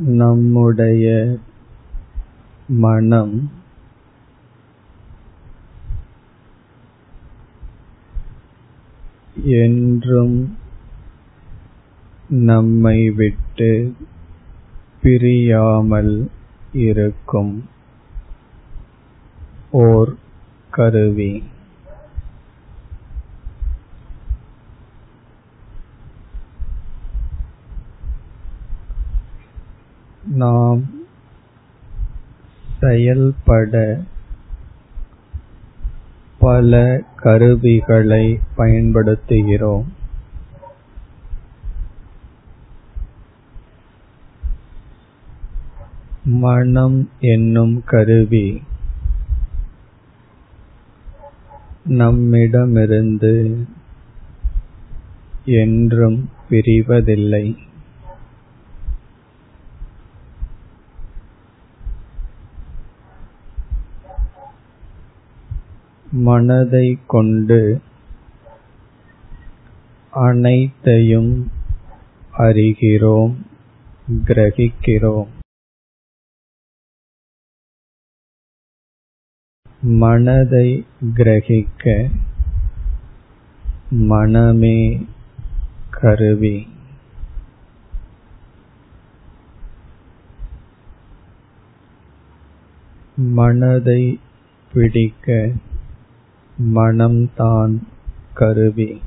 [0.00, 1.36] நம்முடைய
[2.68, 3.50] மனம்
[9.44, 10.56] என்றும்
[12.28, 13.94] நம்மை விட்டு
[15.02, 16.30] பிரியாமல்
[16.72, 17.68] இருக்கும்
[19.70, 20.16] ஓர்
[20.70, 21.42] கருவி.
[30.26, 30.90] நாம்
[32.80, 34.02] செயல்பட
[36.38, 39.84] பல கருவிகளை பயன்படுத்துகிறோம்.
[46.24, 48.62] மனம் என்னும் கருவி
[51.84, 53.66] நம்மிடமிருந்து
[55.44, 57.56] என்றும் பிரிவதில்லை.
[66.16, 67.80] மனதை கொண்டு
[70.10, 71.50] அனைத்தையும்
[72.38, 73.34] அறிகிறோம்
[74.24, 75.26] கிரகிக்கிறோம்.
[79.80, 82.10] மனதை கிரகிக்க
[83.90, 85.06] மனமே
[85.90, 86.68] கருவி.
[93.16, 94.20] மனதை
[94.72, 95.52] பிடிக்க
[96.58, 97.78] மனம்தான்
[98.34, 99.00] கருவி.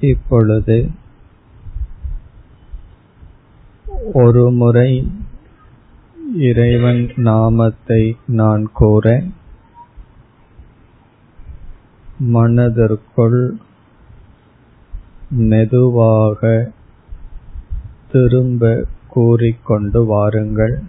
[0.00, 0.90] இப்பொழுது
[4.12, 5.12] ஒரு முறை
[6.38, 9.22] இறைவன் நாமத்தை நான் கூற
[12.18, 13.56] மனதிற்குள்
[15.30, 16.72] மெதுவாக
[18.12, 20.82] திரும்ப கூறிக்கொண்டு வாருங்கள்.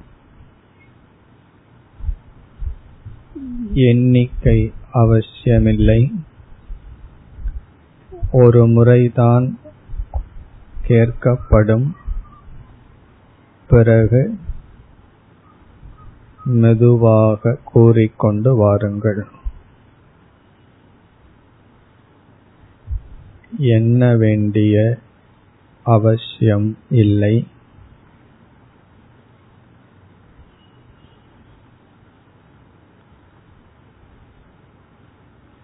[3.74, 6.12] எண்ணிக்கை அவசியமில்லை.
[8.32, 9.60] ஒரு முறைதான்
[10.88, 11.92] கேட்கப்படும்.
[13.70, 14.40] பிறகு
[16.46, 19.28] மெதுவாக கூறிக்கொண்டு வாருங்கள்.
[23.58, 24.98] எண்ண வேண்டிய
[25.84, 27.48] அவசியம் இல்லை.